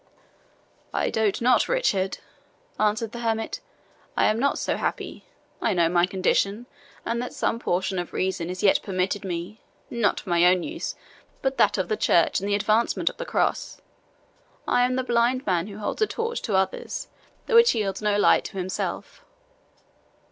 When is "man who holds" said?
15.45-16.01